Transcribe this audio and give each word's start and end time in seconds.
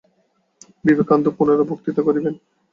বিবে 0.85 1.03
কানন্দ 1.09 1.27
পুনরায় 1.37 1.69
বক্তৃতা 1.71 2.01
করিবেন। 2.07 2.33